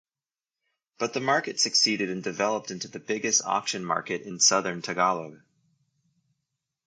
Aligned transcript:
But 0.97 1.13
the 1.13 1.19
market 1.19 1.59
succeeded 1.59 2.09
and 2.09 2.23
developed 2.23 2.71
into 2.71 2.87
the 2.87 2.97
biggest 2.99 3.43
auction 3.45 3.85
market 3.85 4.23
in 4.23 4.39
Southern 4.39 4.81
Tagalog. 4.81 5.39